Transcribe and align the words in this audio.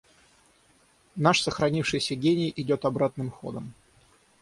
Наш 1.15 1.43
сохранившийся 1.43 2.15
гений 2.15 2.51
идет 2.55 2.85
обратным 2.85 3.29
ходом. 3.29 3.75